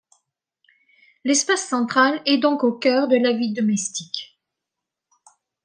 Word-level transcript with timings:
L'espace 1.25 1.67
central 1.67 2.23
est 2.25 2.39
donc 2.39 2.63
au 2.63 2.71
cœur 2.71 3.07
de 3.07 3.17
la 3.17 3.33
vie 3.33 3.53
domestique. 3.53 4.35